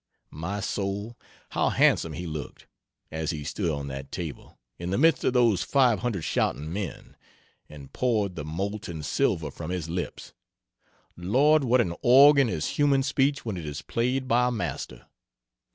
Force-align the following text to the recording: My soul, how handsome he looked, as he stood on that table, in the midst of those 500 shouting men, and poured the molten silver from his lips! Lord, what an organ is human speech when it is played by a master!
My 0.33 0.61
soul, 0.61 1.15
how 1.49 1.69
handsome 1.69 2.13
he 2.13 2.25
looked, 2.25 2.65
as 3.11 3.29
he 3.29 3.43
stood 3.43 3.69
on 3.69 3.87
that 3.89 4.11
table, 4.11 4.57
in 4.79 4.89
the 4.89 4.97
midst 4.97 5.23
of 5.23 5.33
those 5.33 5.61
500 5.61 6.23
shouting 6.23 6.73
men, 6.73 7.15
and 7.69 7.93
poured 7.93 8.35
the 8.35 8.43
molten 8.43 9.03
silver 9.03 9.51
from 9.51 9.69
his 9.69 9.89
lips! 9.89 10.33
Lord, 11.15 11.63
what 11.63 11.81
an 11.81 11.93
organ 12.01 12.49
is 12.49 12.67
human 12.79 13.03
speech 13.03 13.45
when 13.45 13.57
it 13.57 13.65
is 13.67 13.83
played 13.83 14.27
by 14.27 14.47
a 14.47 14.51
master! 14.51 15.05